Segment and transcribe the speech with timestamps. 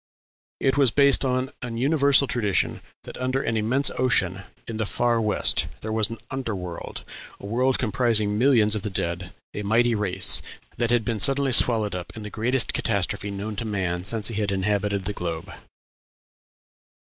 [0.59, 5.21] It was based on an universal tradition that under "an immense ocean," in "the far
[5.21, 7.03] west," there was an "under world,"
[7.39, 10.41] a world comprising millions of the dead, a mighty race,
[10.77, 14.41] that had been suddenly swallowed up in the greatest catastrophe known to man since he
[14.41, 15.51] had inhabited the globe.